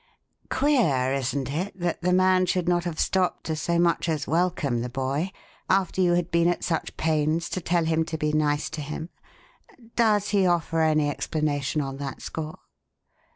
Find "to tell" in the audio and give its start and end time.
7.49-7.85